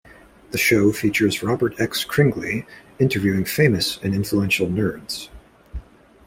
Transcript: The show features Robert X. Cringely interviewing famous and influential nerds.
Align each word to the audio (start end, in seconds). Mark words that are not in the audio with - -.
The 0.49 0.57
show 0.57 0.91
features 0.93 1.43
Robert 1.43 1.79
X. 1.79 2.03
Cringely 2.03 2.65
interviewing 2.97 3.45
famous 3.45 3.99
and 4.01 4.15
influential 4.15 4.65
nerds. 4.65 5.29